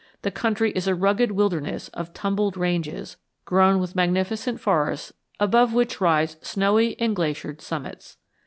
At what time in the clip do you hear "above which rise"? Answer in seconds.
5.39-6.37